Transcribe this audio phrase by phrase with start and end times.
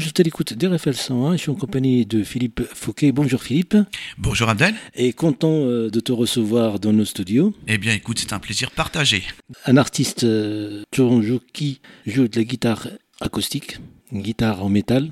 [0.00, 1.32] Je suis à l'écoute d'RFL 101.
[1.32, 3.12] Je suis en compagnie de Philippe Fouquet.
[3.12, 3.76] Bonjour Philippe.
[4.16, 4.74] Bonjour Abdel.
[4.94, 7.52] Et content euh, de te recevoir dans nos studios.
[7.68, 9.24] Eh bien écoute, c'est un plaisir partagé.
[9.66, 10.84] Un artiste euh,
[11.52, 12.88] qui joue de la guitare
[13.20, 13.76] acoustique,
[14.10, 15.10] une guitare en métal.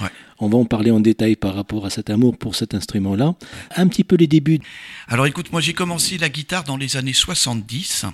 [0.00, 0.08] Ouais.
[0.40, 3.34] On va en parler en détail par rapport à cet amour pour cet instrument-là.
[3.76, 4.60] Un petit peu les débuts.
[5.06, 8.06] Alors écoute, moi j'ai commencé la guitare dans les années 70.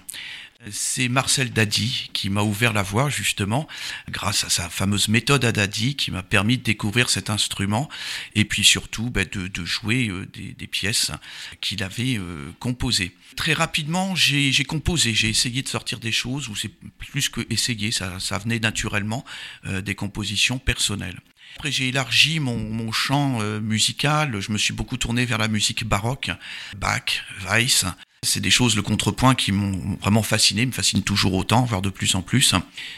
[0.70, 3.68] C'est Marcel Dadi qui m'a ouvert la voie justement
[4.10, 7.88] grâce à sa fameuse méthode à Dadi qui m'a permis de découvrir cet instrument
[8.34, 11.12] et puis surtout ben, de, jouer euh, des, des, pièces
[11.60, 13.14] qu'il avait euh, composées.
[13.36, 17.92] Très rapidement j'ai composé, j'ai essayé de sortir des choses où c'est plus que essayer,
[17.92, 19.24] ça, ça venait naturellement
[19.66, 21.20] euh, des compositions personnelles.
[21.56, 24.38] Après, j'ai élargi mon, mon champ euh, musical.
[24.42, 26.30] Je me suis beaucoup tourné vers la musique baroque,
[26.76, 27.86] Bach, Weiss,
[28.22, 31.90] c'est des choses, le contrepoint, qui m'ont vraiment fasciné, me fascine toujours autant, voire de
[31.90, 32.54] plus en plus.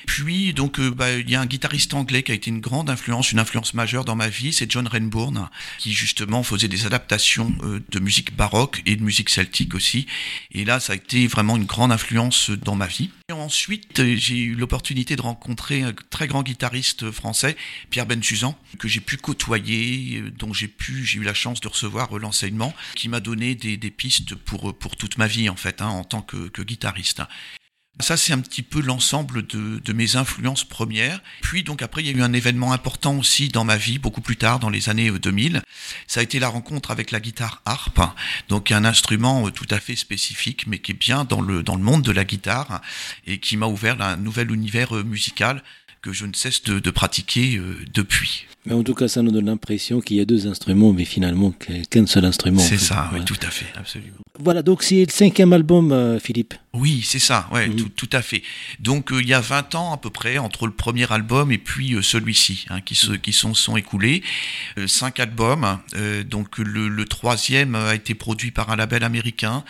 [0.07, 2.89] Puis, donc, euh, bah, il y a un guitariste anglais qui a été une grande
[2.89, 7.55] influence, une influence majeure dans ma vie, c'est John Renbourn, qui justement faisait des adaptations
[7.63, 10.07] euh, de musique baroque et de musique celtique aussi.
[10.53, 13.11] Et là, ça a été vraiment une grande influence dans ma vie.
[13.31, 17.57] Ensuite, euh, j'ai eu l'opportunité de rencontrer un très grand guitariste français,
[17.91, 22.17] Pierre Bensuzan, que j'ai pu côtoyer, dont j'ai pu, j'ai eu la chance de recevoir
[22.19, 25.89] l'enseignement, qui m'a donné des, des pistes pour, pour toute ma vie en fait, hein,
[25.89, 27.23] en tant que, que guitariste.
[28.01, 31.21] Ça, c'est un petit peu l'ensemble de, de, mes influences premières.
[31.43, 34.21] Puis, donc, après, il y a eu un événement important aussi dans ma vie, beaucoup
[34.21, 35.63] plus tard, dans les années 2000.
[36.07, 38.01] Ça a été la rencontre avec la guitare harpe.
[38.49, 41.83] Donc, un instrument tout à fait spécifique, mais qui est bien dans le, dans le
[41.83, 42.83] monde de la guitare
[43.27, 45.65] et qui m'a ouvert un nouvel univers musical
[46.01, 48.47] que je ne cesse de, de pratiquer euh, depuis.
[48.67, 51.53] Mais en tout cas, ça nous donne l'impression qu'il y a deux instruments, mais finalement
[51.53, 52.61] qu'un seul instrument.
[52.61, 54.19] C'est ça, oui, tout à fait, absolument.
[54.41, 56.55] Voilà, donc c'est le cinquième album, euh, Philippe.
[56.73, 57.77] Oui, c'est ça, ouais, mmh.
[57.77, 58.43] tout, tout, à fait.
[58.79, 61.59] Donc euh, il y a 20 ans à peu près entre le premier album et
[61.59, 64.23] puis euh, celui-ci, hein, qui se qui sont sont écoulés.
[64.87, 65.79] Cinq albums.
[66.27, 69.65] Donc le, le, troisième a été produit par un label américain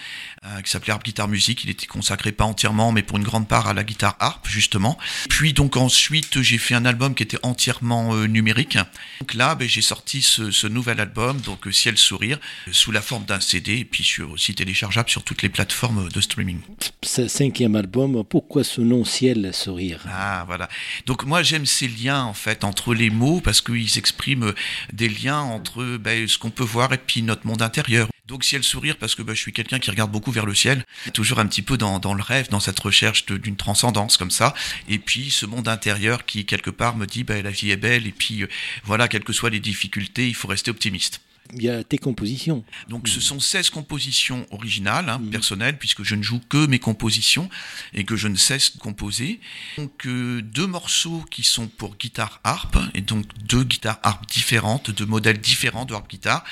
[0.63, 1.65] qui s'appelait Harp Guitar Music.
[1.65, 4.99] Il était consacré pas entièrement, mais pour une grande part à la guitare harp justement.
[5.31, 8.77] Puis donc ensuite j'ai fait un album qui était entièrement numérique.
[9.21, 12.39] Donc là, ben, j'ai sorti ce, ce, nouvel album, donc Ciel Sourire,
[12.71, 16.21] sous la forme d'un CD et puis sur, aussi téléchargeable sur toutes les plateformes de
[16.21, 16.59] streaming
[17.05, 20.05] cinquième album, pourquoi ce nom Ciel Sourire?
[20.11, 20.69] Ah voilà.
[21.07, 24.53] Donc moi j'aime ces liens en fait entre les mots parce qu'ils expriment
[24.93, 28.09] des liens entre ben, ce qu'on peut voir et puis notre monde intérieur.
[28.27, 30.85] Donc ciel sourire parce que ben, je suis quelqu'un qui regarde beaucoup vers le ciel,
[31.15, 34.53] toujours un petit peu dans, dans le rêve, dans cette recherche d'une transcendance comme ça.
[34.89, 38.07] Et puis ce monde intérieur qui quelque part me dit ben, la vie est belle
[38.07, 38.49] et puis euh,
[38.85, 41.21] voilà, quelles que soient les difficultés, il faut rester optimiste
[41.55, 42.65] il y a tes compositions.
[42.89, 45.31] Donc ce sont 16 compositions originales, hein, mmh.
[45.31, 47.49] personnelles, puisque je ne joue que mes compositions
[47.95, 49.41] et que je ne cesse de composer.
[49.77, 54.91] Donc euh, deux morceaux qui sont pour guitare harpe, et donc deux guitares harpe différentes,
[54.91, 56.45] deux modèles différents de harpe guitare,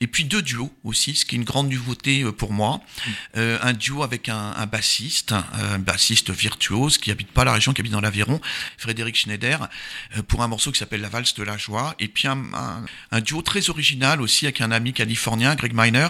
[0.00, 2.76] et puis deux duos aussi, ce qui est une grande nouveauté euh, pour moi.
[2.76, 3.10] Mmh.
[3.36, 7.72] Euh, un duo avec un, un, bassiste, un bassiste virtuose qui habite pas la région,
[7.72, 8.40] qui habite dans l'Aveyron,
[8.78, 9.68] Frédéric Schneider,
[10.28, 13.20] pour un morceau qui s'appelle La valse de la joie, et puis un, un, un
[13.20, 16.08] duo très original aussi avec un ami californien, Greg Miner,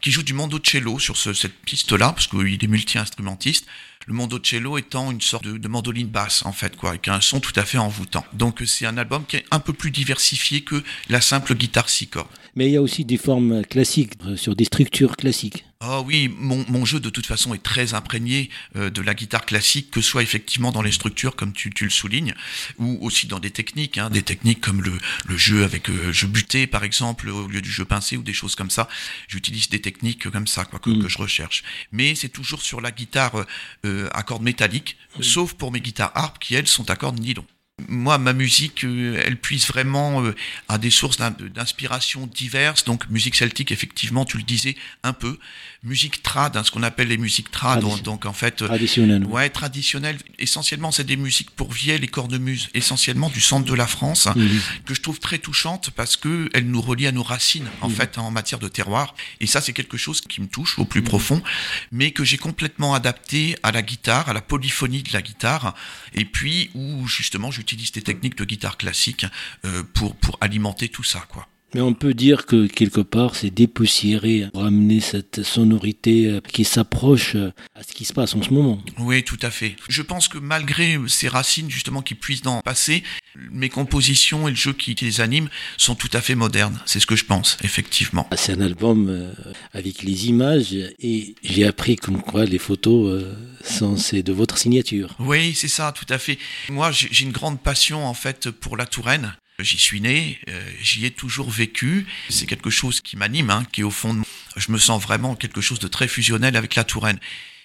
[0.00, 3.66] qui joue du mandocello sur ce, cette piste-là, parce qu'il est multi-instrumentiste.
[4.06, 7.40] Le mandocello étant une sorte de, de, mandoline basse, en fait, quoi, avec un son
[7.40, 8.26] tout à fait envoûtant.
[8.32, 12.08] Donc c'est un album qui est un peu plus diversifié que la simple guitare six
[12.08, 12.28] cordes.
[12.56, 15.64] Mais il y a aussi des formes classiques, sur des structures classiques.
[15.86, 19.44] Oh oui, mon, mon, jeu de toute façon est très imprégné euh, de la guitare
[19.44, 22.34] classique, que ce soit effectivement dans les structures comme tu, tu le soulignes,
[22.78, 24.92] ou aussi dans des techniques, hein, des techniques comme le,
[25.26, 28.32] le jeu avec euh, jeu buté par exemple au lieu du jeu pincé ou des
[28.32, 28.88] choses comme ça.
[29.28, 31.02] J'utilise des techniques comme ça quoi que, mmh.
[31.02, 31.64] que je recherche.
[31.92, 33.44] Mais c'est toujours sur la guitare
[33.84, 35.22] euh, à cordes métalliques, mmh.
[35.22, 37.44] sauf pour mes guitares harp qui elles sont à cordes nylon.
[37.88, 40.32] Moi, ma musique, euh, elle puise vraiment euh,
[40.68, 42.84] à des sources d'inspiration diverses.
[42.84, 45.38] Donc, musique celtique, effectivement, tu le disais un peu.
[45.82, 47.80] Musique trad, hein, ce qu'on appelle les musiques trad.
[47.80, 48.04] Tradition.
[48.04, 49.24] Donc, en fait, traditionnelle.
[49.24, 50.18] Ouais, traditionnelle.
[50.38, 54.44] Essentiellement, c'est des musiques pour vielle et cornemuse, essentiellement du centre de la France, Mhm.
[54.44, 54.60] mmh.
[54.86, 57.92] que je trouve très touchante parce que elle nous relie à nos racines, en mmh.
[57.92, 59.16] fait, en matière de terroir.
[59.40, 61.04] Et ça, c'est quelque chose qui me touche au plus mmh.
[61.04, 61.42] profond,
[61.90, 65.74] mais que j'ai complètement adapté à la guitare, à la polyphonie de la guitare,
[66.14, 69.26] et puis où justement j'utilise des techniques de guitare classique
[69.64, 71.48] euh, pour pour alimenter tout ça, quoi.
[71.74, 77.34] Mais on peut dire que quelque part, c'est dépoussiérer, ramener cette sonorité euh, qui s'approche
[77.34, 78.80] euh, à ce qui se passe en ce moment.
[78.98, 79.74] Oui, tout à fait.
[79.88, 83.02] Je pense que malgré ces racines justement qui puissent dans le passé,
[83.50, 86.78] mes compositions et le jeu qui les anime sont tout à fait modernes.
[86.86, 88.28] C'est ce que je pense, effectivement.
[88.36, 89.32] C'est un album euh,
[89.72, 93.24] avec les images et j'ai appris comme quoi les photos
[93.64, 95.16] sont c'est de votre signature.
[95.18, 96.38] Oui, c'est ça, tout à fait.
[96.68, 100.40] Moi, j'ai une grande passion en fait pour la Touraine J'y suis né,
[100.82, 102.06] j'y ai toujours vécu.
[102.28, 104.26] C'est quelque chose qui m'anime, hein, qui est au fond de moi.
[104.56, 107.18] Je me sens vraiment quelque chose de très fusionnel avec la Touraine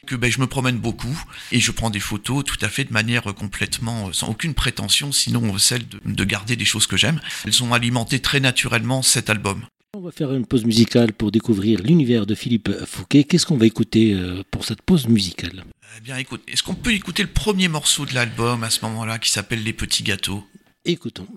[0.07, 1.21] que ben, je me promène beaucoup
[1.51, 5.57] et je prends des photos tout à fait de manière complètement sans aucune prétention, sinon
[5.57, 7.19] celle de, de garder des choses que j'aime.
[7.45, 9.65] Elles ont alimenté très naturellement cet album.
[9.95, 13.23] On va faire une pause musicale pour découvrir l'univers de Philippe Fouquet.
[13.23, 15.63] Qu'est-ce qu'on va écouter euh, pour cette pause musicale?
[15.97, 19.17] Eh bien, écoute, est-ce qu'on peut écouter le premier morceau de l'album à ce moment-là
[19.17, 20.47] qui s'appelle Les Petits Gâteaux?
[20.85, 21.27] Écoutons.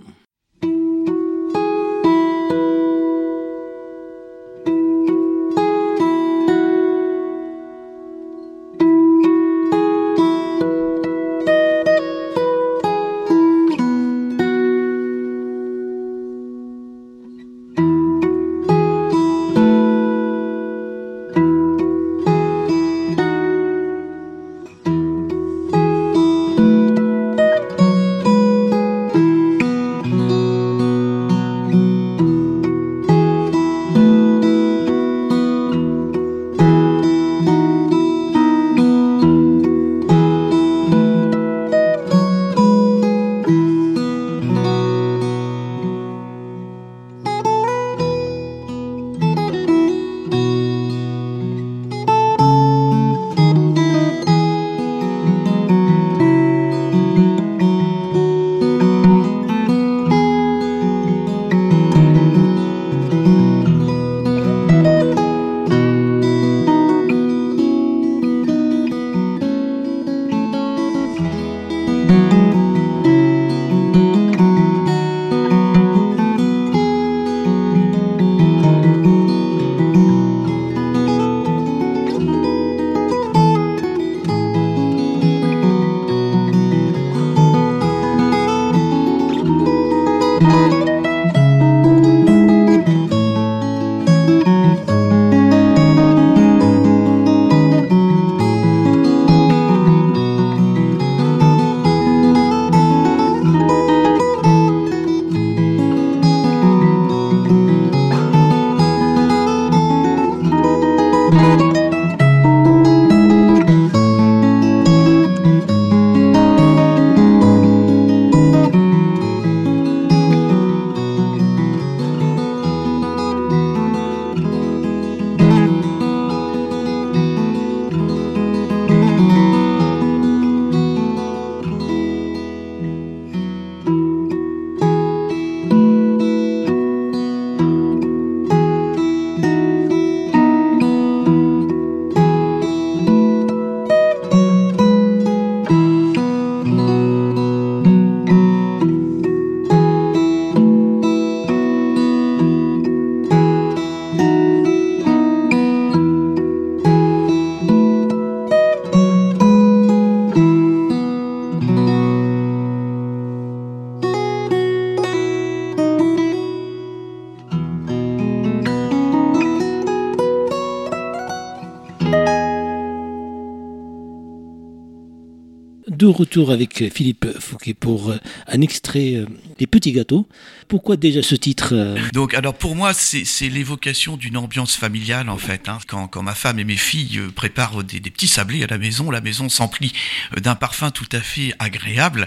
[176.03, 178.17] De retour avec Philippe Fouquet pour euh,
[178.49, 179.27] un extrait euh,
[179.63, 180.27] Les Petits Gâteaux.
[180.67, 185.39] Pourquoi déjà ce titre euh Donc, alors pour moi, c'est l'évocation d'une ambiance familiale en
[185.39, 185.69] fait.
[185.69, 185.79] Hein.
[185.87, 189.09] Quand, quand, ma femme et mes filles préparent des, des, petits sablés à la maison,
[189.13, 189.93] la maison s'emplit
[190.37, 192.27] d'un parfum tout à fait agréable.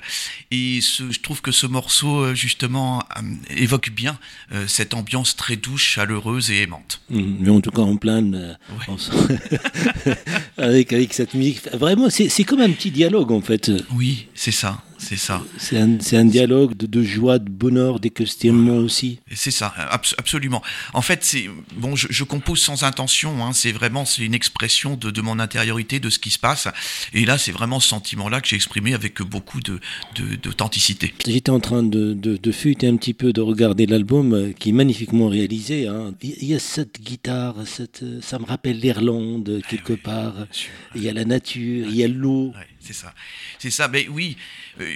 [0.52, 3.04] Et ce, je trouve que ce morceau, justement,
[3.50, 4.18] évoque bien
[4.66, 7.02] cette ambiance très douce, chaleureuse et aimante.
[7.10, 10.16] Mmh, mais en tout cas, en plein, ouais.
[10.58, 11.68] avec, avec cette musique.
[11.74, 13.74] Vraiment, c'est comme un petit dialogue en fait.
[13.92, 14.85] Oui, c'est ça.
[15.08, 15.44] C'est ça.
[15.60, 19.20] C'est un, un, dialogue de, de, joie, de bonheur, des questionnements aussi.
[19.32, 19.72] C'est ça,
[20.18, 20.64] absolument.
[20.94, 23.46] En fait, c'est bon, je, je, compose sans intention.
[23.46, 26.68] Hein, c'est vraiment c'est une expression de, de, mon intériorité, de ce qui se passe.
[27.14, 29.80] Et là, c'est vraiment ce sentiment-là que j'ai exprimé avec beaucoup de
[30.42, 31.14] d'authenticité.
[31.28, 34.70] J'étais en train de, de, de fuiter un petit peu, de regarder l'album euh, qui
[34.70, 35.88] est magnifiquement réalisé.
[35.88, 36.16] Hein.
[36.24, 40.48] Il y a cette guitare, cette, ça me rappelle l'Irlande quelque ouais, part.
[40.96, 42.54] Il y a la nature, il y a l'eau.
[42.86, 43.14] C'est ça,
[43.58, 43.88] c'est ça.
[43.88, 44.38] Mais oui,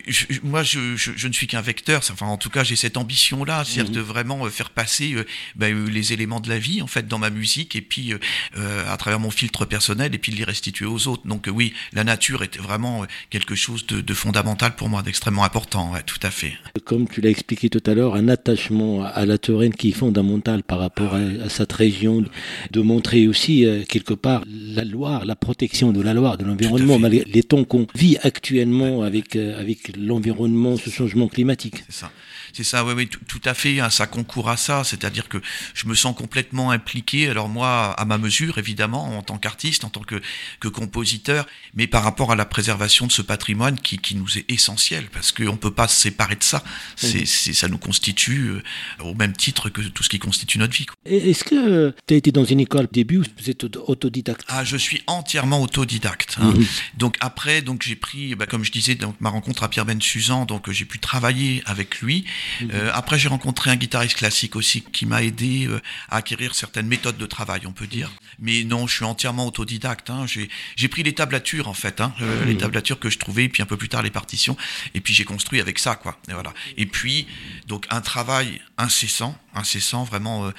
[0.08, 2.01] je, moi, je, je, je, ne suis qu'un vecteur.
[2.12, 3.96] Enfin, en tout cas, j'ai cette ambition-là, c'est-à-dire mmh.
[3.96, 7.29] de vraiment faire passer euh, ben, les éléments de la vie, en fait, dans ma
[7.29, 11.08] musique, et puis euh, à travers mon filtre personnel, et puis de les restituer aux
[11.08, 11.25] autres.
[11.25, 15.43] Donc euh, oui, la nature est vraiment quelque chose de, de fondamental pour moi, d'extrêmement
[15.43, 15.91] important.
[15.93, 16.53] Ouais, tout à fait.
[16.86, 20.62] Comme tu l'as expliqué tout à l'heure, un attachement à la Touraine qui est fondamental
[20.63, 22.24] par rapport à, à cette région,
[22.72, 27.43] de montrer aussi quelque part la Loire, la protection de la Loire, de l'environnement, les
[27.43, 31.83] temps qu'on vit actuellement avec, euh, avec l'environnement, ce changement climatique.
[31.89, 32.12] Ça.
[32.53, 33.79] C'est ça, oui, oui, tout, à fait.
[33.79, 34.83] Hein, ça concourt à ça.
[34.83, 35.41] C'est-à-dire que
[35.73, 37.29] je me sens complètement impliqué.
[37.29, 40.21] Alors moi, à ma mesure, évidemment, en tant qu'artiste, en tant que,
[40.59, 44.45] que compositeur, mais par rapport à la préservation de ce patrimoine qui, qui nous est
[44.49, 46.63] essentiel, parce qu'on ne peut pas se séparer de ça.
[46.95, 48.61] C'est, ça nous constitue euh,
[48.99, 50.85] au même titre que tout ce qui constitue notre vie.
[51.05, 54.43] Est-ce que tu as été dans une école au début ou vous êtes autodidacte?
[54.47, 56.37] Ah, je suis entièrement autodidacte.
[56.39, 56.53] Hein.
[56.55, 56.65] Mhm.
[56.97, 60.01] Donc après, donc j'ai pris, bah, comme je disais, donc ma rencontre à Pierre Ben
[60.01, 62.25] Suzan, donc j'ai pu travailler avec lui.
[62.74, 66.88] Euh, après, j'ai rencontré un guitariste classique aussi qui m'a aidé euh, à acquérir certaines
[66.88, 68.12] méthodes de travail, on peut dire.
[68.39, 70.10] Mais non, je suis entièrement autodidacte.
[70.10, 70.25] Hein.
[70.27, 73.65] J'ai pris les tablatures en fait, hein, euh, les tablatures que je trouvais, puis un
[73.65, 74.58] peu plus tard les partitions,
[74.93, 76.17] et puis j'ai construit avec ça, quoi.
[76.27, 76.53] Et voilà.
[76.77, 77.27] Et puis
[77.67, 80.51] donc un travail incessant, incessant, vraiment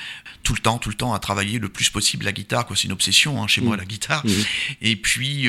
[0.42, 2.76] tout le temps, tout le temps à travailler le plus possible la guitare, quoi.
[2.76, 4.24] C'est une obsession hein, chez moi la guitare.
[4.80, 5.48] Et puis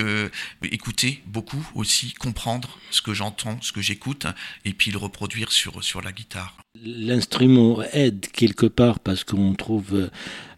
[0.63, 4.27] écouter beaucoup aussi, comprendre ce que j'entends, ce que j'écoute,
[4.65, 6.57] et puis le reproduire sur sur la guitare.
[6.83, 10.09] L'instrument aide quelque part parce qu'on trouve, euh,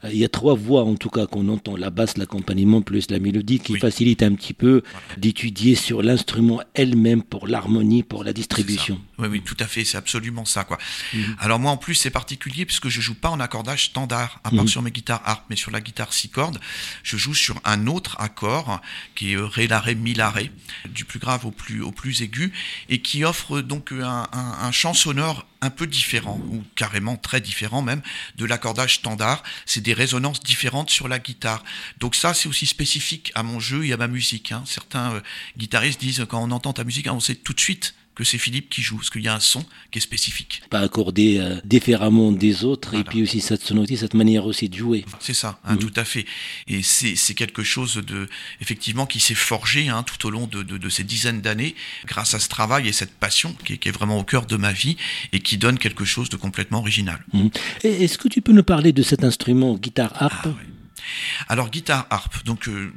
[0.03, 3.17] il y a trois voix en tout cas qu'on entend, la basse, l'accompagnement plus la
[3.17, 4.83] mélodie qui facilite un petit peu
[5.17, 9.01] d'étudier sur l'instrument elle-même pour l'harmonie, pour la distribution.
[9.17, 10.77] Oui, oui, tout à fait, c'est absolument ça quoi.
[11.15, 11.35] Mhm.
[11.39, 14.61] Alors moi en plus c'est particulier puisque je joue pas en accordage standard, à part
[14.61, 14.67] mhm.
[14.67, 16.59] sur mes guitares harp, mais sur la guitare six cordes,
[17.03, 18.81] je joue sur un autre accord
[19.13, 20.51] qui est ré la ré mi la ré,
[20.89, 22.51] du plus grave au plus au plus aigu
[22.89, 27.41] et qui offre donc un, un, un chant sonore un peu différent, ou carrément très
[27.41, 28.01] différent même,
[28.37, 29.43] de l'accordage standard.
[29.67, 31.63] C'est des résonances différentes sur la guitare.
[31.99, 34.51] Donc ça, c'est aussi spécifique à mon jeu et à ma musique.
[34.51, 34.63] Hein.
[34.65, 35.21] Certains euh,
[35.57, 38.69] guitaristes disent, quand on entend ta musique, on sait tout de suite que c'est Philippe
[38.69, 40.61] qui joue, parce qu'il y a un son qui est spécifique.
[40.69, 44.75] Pas accordé euh, différemment des autres, et puis aussi cette sonorité, cette manière aussi de
[44.75, 45.05] jouer.
[45.19, 45.79] C'est ça, hein, mhm.
[45.79, 46.25] tout à fait.
[46.67, 48.27] Et c'est quelque chose de,
[48.61, 52.33] effectivement, qui s'est forgé hein, tout au long de, de, de ces dizaines d'années, grâce
[52.33, 54.97] à ce travail et cette passion qui, qui, est vraiment au cœur de ma vie,
[55.31, 57.23] et qui donne quelque chose de complètement original.
[57.33, 57.49] Mhm.
[57.83, 60.47] Est-ce que tu peux nous parler de cet instrument guitare harpe?
[60.47, 62.93] Ah, Alors guitare harpe, donc euh,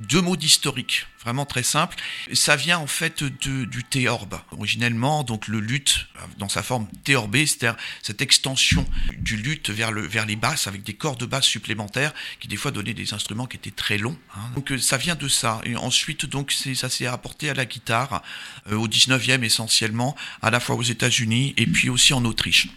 [0.00, 1.96] deux mots d'historique, vraiment très simple.
[2.32, 4.40] Ça vient en fait de, du théorbe.
[4.52, 6.06] Originellement, donc le luth,
[6.38, 8.86] dans sa forme théorbée, c'est-à-dire cette extension
[9.18, 12.56] du luth vers, le, vers les basses avec des cordes de basse supplémentaires qui des
[12.56, 14.18] fois donnaient des instruments qui étaient très longs.
[14.34, 14.50] Hein.
[14.54, 15.60] Donc euh, ça vient de ça.
[15.64, 18.22] Et ensuite, donc ça s'est apporté à la guitare
[18.70, 22.68] euh, au 19e essentiellement, à la fois aux États-Unis et puis aussi en Autriche.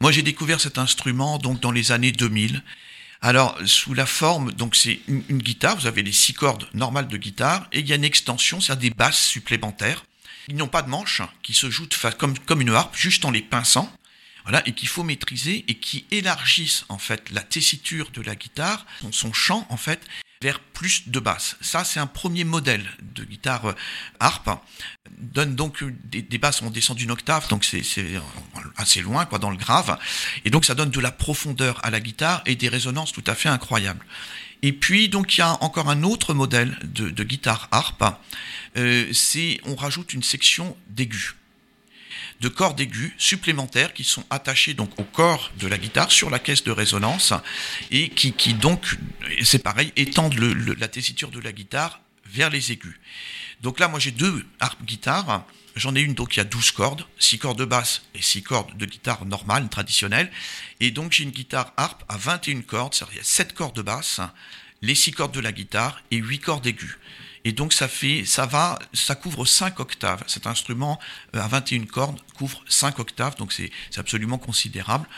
[0.00, 2.62] Moi, j'ai découvert cet instrument donc dans les années 2000
[3.24, 7.16] alors, sous la forme, donc c'est une, guitare, vous avez les six cordes normales de
[7.16, 10.04] guitare, et il y a une extension, c'est-à-dire des basses supplémentaires.
[10.48, 11.88] Ils n'ont pas de manches, qui se jouent
[12.18, 13.90] comme, une harpe, juste en les pinçant,
[14.42, 18.84] voilà, et qu'il faut maîtriser, et qui élargissent en fait la tessiture de la guitare,
[19.12, 20.00] son chant en fait,
[20.42, 21.56] vers plus de basses.
[21.60, 23.74] Ça, c'est un premier modèle de guitare euh,
[24.18, 24.50] harpe.
[25.22, 27.82] Donne donc des, des basses, on descend d'une octave, donc c'est
[28.76, 29.96] assez loin, quoi, dans le grave.
[30.44, 33.34] Et donc, ça donne de la profondeur à la guitare et des résonances tout à
[33.34, 34.04] fait incroyables.
[34.62, 38.04] Et puis, donc, il y a encore un autre modèle de, guitare harpe.
[38.76, 41.34] Euh, c'est, on rajoute une section d'aigus
[42.40, 46.40] de cordes aigus supplémentaires qui sont attachés donc au corps de la guitare sur la
[46.40, 47.32] caisse de résonance
[47.92, 48.98] et qui, qui donc,
[49.42, 52.98] c'est pareil, étendent la tessiture de la guitare vers les aigus.
[53.62, 55.44] Donc là, moi j'ai deux harpes guitares.
[55.74, 58.76] J'en ai une donc il a 12 cordes, 6 cordes de basse et 6 cordes
[58.76, 60.30] de guitare normale, traditionnelle.
[60.80, 63.74] Et donc j'ai une guitare harpe à 21 cordes, c'est-à-dire il y a 7 cordes
[63.74, 64.20] de basse,
[64.82, 66.98] les 6 cordes de la guitare et 8 cordes aiguës.
[67.44, 70.22] Et donc ça fait, ça va, ça couvre 5 octaves.
[70.26, 71.00] Cet instrument
[71.34, 75.08] euh, à 21 cordes couvre 5 octaves, donc c'est absolument considérable.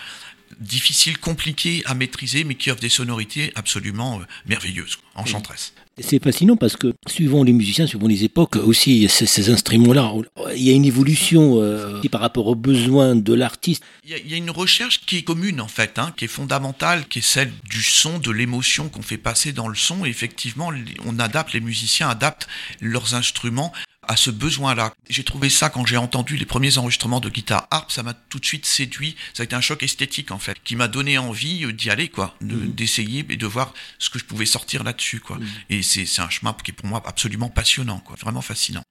[0.61, 5.75] Difficile, compliqué à maîtriser, mais qui offre des sonorités absolument euh, merveilleuses, enchanteresses.
[6.01, 10.13] C'est fascinant parce que suivant les musiciens, suivant les époques aussi, ces, instruments-là,
[10.57, 13.85] il y a une évolution euh, par rapport aux besoins de l'artiste.
[14.05, 17.21] Il, y, a une recherche qui est commune en fait, hein, qui est fondamentale, qui
[17.21, 20.05] est celle du son, de l'émotion qu'on fait passer dans le son.
[20.05, 20.73] Effectivement,
[21.07, 22.49] on adapte, les musiciens adaptent
[22.81, 23.73] leurs instruments
[24.09, 24.93] à ce besoin-là.
[25.09, 28.39] J'ai trouvé ça quand j'ai entendu les premiers enregistrements de guitare harp, ça m'a tout
[28.39, 29.17] de suite séduit.
[29.33, 32.09] Ça a été un choc esthétique en fait, qui m'a donné envie euh, d'y aller,
[32.09, 32.73] quoi, mhm.
[32.73, 35.39] d'essayer et de voir ce que je pouvais sortir là-dessus, quoi.
[35.39, 35.49] Mhm.
[35.71, 38.84] Et c'est un chemin qui est pour moi absolument passionnant, quoi, vraiment fascinant.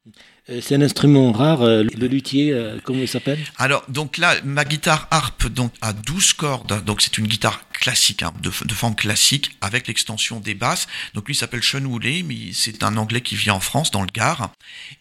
[0.49, 3.39] Euh, c'est un instrument rare, euh, le luthier, comment il s'appelle?
[3.57, 8.23] Alors, donc là, ma guitare harp donc, a 12 cordes, donc c'est une guitare classique,
[8.23, 10.87] hein, de, de, forme classique, avec l'extension des basses.
[11.13, 14.09] Donc lui s'appelle Sean Woolley, mais c'est un anglais qui vit en France, dans le
[14.13, 14.51] Gard.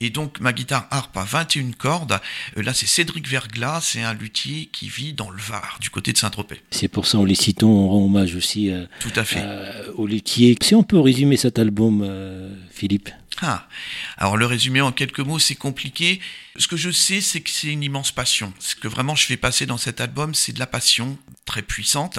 [0.00, 2.20] Et donc ma guitare harpe a 21 cordes.
[2.56, 6.12] Euh, là c'est Cédric Verglas, c'est un luthier qui vit dans le Var, du côté
[6.12, 6.60] de Saint-Tropez.
[6.70, 9.44] C'est pour ça on les citons, on rend hommage aussi Tout à fait.
[9.96, 10.56] au luthier.
[10.62, 12.08] Si on peut résumer cet album,
[12.70, 13.10] Philippe?
[13.40, 13.66] Ah.
[14.18, 16.20] Alors le résumé en quelques mots, c'est compliqué.
[16.56, 18.52] Ce que je sais, c'est que c'est une immense passion.
[18.58, 22.18] Ce que vraiment je fais passer dans cet album, c'est de la passion très puissante.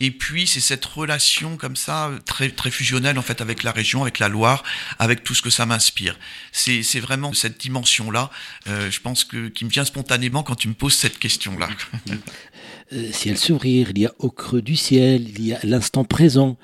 [0.00, 4.02] Et puis c'est cette relation comme ça, très très fusionnelle en fait avec la région,
[4.02, 4.62] avec la Loire,
[4.98, 6.18] avec tout ce que ça m'inspire.
[6.52, 8.30] C'est c'est vraiment cette dimension là.
[8.66, 11.68] Euh, je pense que qui me vient spontanément quand tu me poses cette question là.
[12.92, 16.58] Euh, ciel sourire, il y a au creux du ciel, il y a l'instant présent.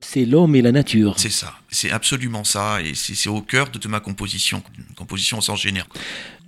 [0.00, 1.14] C'est l'homme et la nature.
[1.18, 4.62] C'est ça, c'est absolument ça, et c'est au cœur de, ma composition,
[4.96, 5.88] composition au sens général.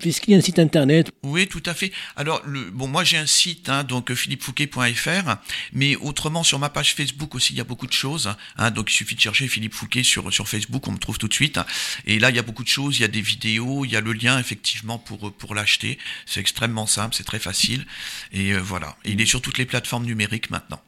[0.00, 1.10] Puisqu'il y a un site internet.
[1.22, 1.92] Oui, tout à fait.
[2.16, 5.36] Alors, le, bon, moi j'ai un site, hein, donc philippefouquet.fr,
[5.72, 8.34] mais autrement sur ma page Facebook aussi, il y a beaucoup de choses.
[8.56, 11.28] Hein, donc il suffit de chercher Philippe Fouquet sur, sur Facebook, on me trouve tout
[11.28, 11.60] de suite.
[12.04, 13.96] Et là, il y a beaucoup de choses, il y a des vidéos, il y
[13.96, 15.98] a le lien effectivement pour, pour l'acheter.
[16.26, 17.86] C'est extrêmement simple, c'est très facile.
[18.32, 20.82] Et euh, voilà, et il est sur toutes les plateformes numériques maintenant.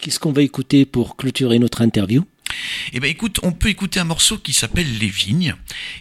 [0.00, 2.24] Qu'est-ce qu'on va écouter pour clôturer notre interview?
[2.92, 5.54] Eh ben écoute, on peut écouter un morceau qui s'appelle Les Vignes.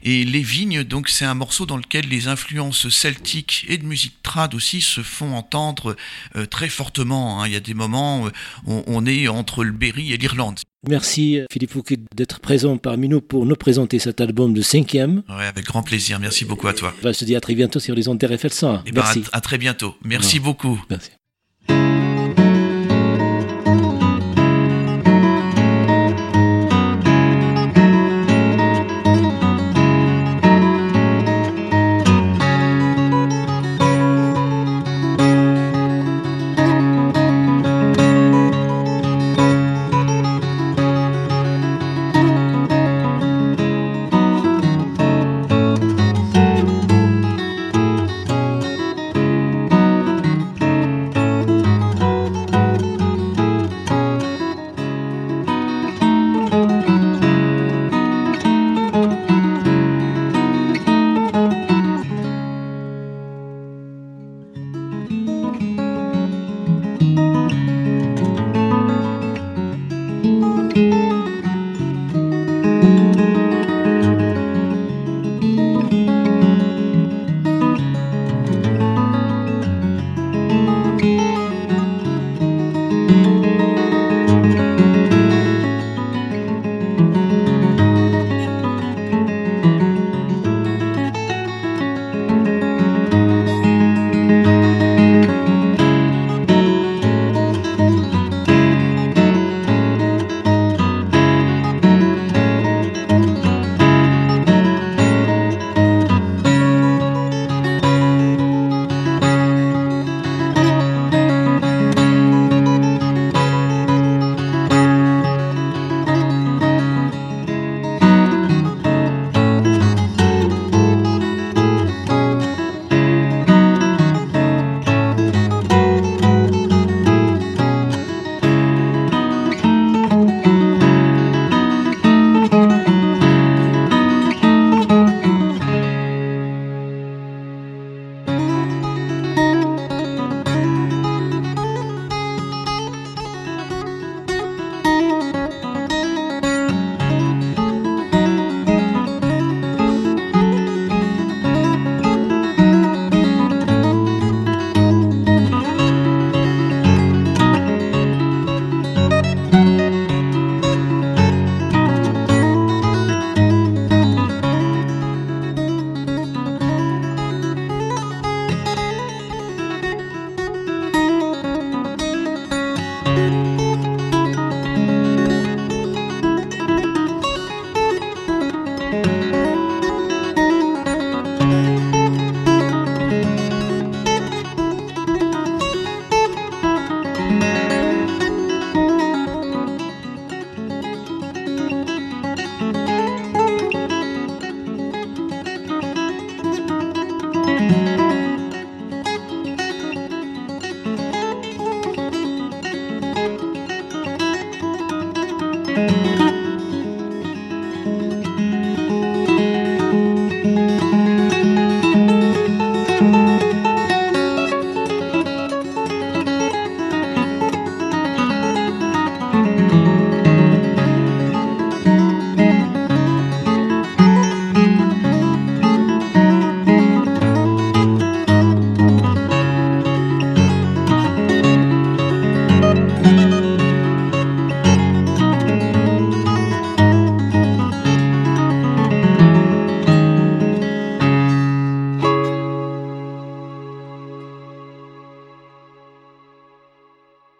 [0.04, 4.22] Et Les Vignes, donc c'est un morceau dans lequel les influences celtiques et de musique
[4.24, 5.96] trad aussi se font entendre
[6.36, 7.42] euh, très fortement.
[7.42, 7.48] Hein.
[7.48, 8.26] Il y a des moments,
[8.66, 10.60] où on, est entre le Berry et l'Irlande.
[10.88, 15.22] Merci Philippe Fouquet d'être présent parmi nous pour nous présenter cet album de cinquième.
[15.30, 16.20] Ouais, avec grand plaisir.
[16.20, 16.94] Merci beaucoup à toi.
[17.02, 18.84] On va se dire à très bientôt sur les ondes RFL 100.
[18.86, 19.24] Eh ben, Merci.
[19.32, 19.96] à, très bientôt.
[20.04, 20.82] Merci beaucoup.
[20.90, 21.12] Merci.